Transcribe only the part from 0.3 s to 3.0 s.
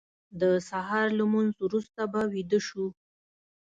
د سهار لمونځ وروسته به ویده شو.